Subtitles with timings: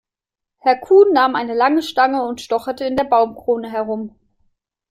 [0.57, 4.15] Herr Kuhn nahm eine lange Stange und stocherte in der Baumkrone herum.